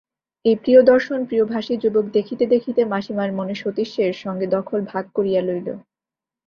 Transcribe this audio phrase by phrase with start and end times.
[0.45, 5.67] এই প্রিয়দর্শন প্রিয়ভাষী যুবক দেখিতে দেখিতে মাসিমার মনে সতীশের সঙ্গে দখল ভাগ করিয়া লইল।